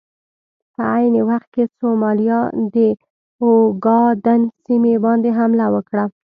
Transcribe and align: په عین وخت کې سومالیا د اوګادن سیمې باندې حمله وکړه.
په 0.73 0.81
عین 0.93 1.15
وخت 1.29 1.47
کې 1.55 1.63
سومالیا 1.77 2.39
د 2.73 2.75
اوګادن 3.43 4.41
سیمې 4.63 4.95
باندې 5.05 5.29
حمله 5.37 5.65
وکړه. 5.75 6.05